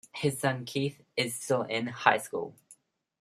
His 0.15 0.39
son 0.39 0.65
Keith 0.65 0.99
is 1.15 1.35
still 1.35 1.61
in 1.61 1.85
High 1.85 2.17
School. 2.17 2.55